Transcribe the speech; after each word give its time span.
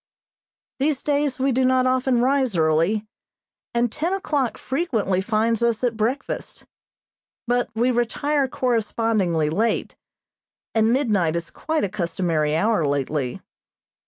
These 0.79 1.03
days 1.03 1.37
we 1.39 1.51
do 1.51 1.63
not 1.63 1.85
often 1.85 2.21
rise 2.21 2.57
early, 2.57 3.05
and 3.71 3.91
ten 3.91 4.13
o'clock 4.13 4.57
frequently 4.57 5.21
finds 5.21 5.61
us 5.61 5.83
at 5.83 5.95
breakfast, 5.95 6.65
but 7.45 7.69
we 7.75 7.91
retire 7.91 8.47
correspondingly 8.47 9.51
late, 9.51 9.95
and 10.73 10.91
midnight 10.91 11.35
is 11.35 11.51
quite 11.51 11.83
a 11.83 11.87
customary 11.89 12.55
hour 12.55 12.83
lately. 12.87 13.41